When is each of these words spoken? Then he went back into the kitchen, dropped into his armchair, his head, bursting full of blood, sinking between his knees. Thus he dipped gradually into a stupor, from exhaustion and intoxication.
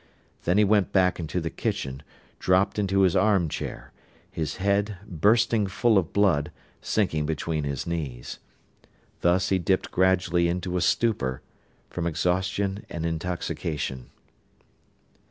Then 0.45 0.57
he 0.57 0.63
went 0.63 0.91
back 0.91 1.19
into 1.19 1.39
the 1.39 1.51
kitchen, 1.51 2.01
dropped 2.39 2.79
into 2.79 3.01
his 3.01 3.15
armchair, 3.15 3.91
his 4.31 4.55
head, 4.55 4.97
bursting 5.05 5.67
full 5.67 5.95
of 5.95 6.11
blood, 6.11 6.49
sinking 6.81 7.27
between 7.27 7.65
his 7.65 7.85
knees. 7.85 8.39
Thus 9.19 9.49
he 9.49 9.59
dipped 9.59 9.91
gradually 9.91 10.47
into 10.47 10.75
a 10.75 10.81
stupor, 10.81 11.43
from 11.91 12.07
exhaustion 12.07 12.83
and 12.89 13.05
intoxication. 13.05 14.09